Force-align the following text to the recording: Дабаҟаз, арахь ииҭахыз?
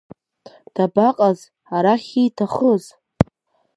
Дабаҟаз, 0.73 1.39
арахь 1.75 2.11
ииҭахыз? 2.21 2.83